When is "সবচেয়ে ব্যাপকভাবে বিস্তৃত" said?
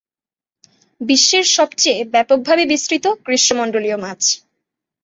1.57-3.05